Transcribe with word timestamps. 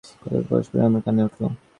কথাটা 0.13 0.39
পরম্পরায় 0.49 0.87
আমার 0.89 1.01
কানে 1.05 1.21
উঠল। 1.27 1.41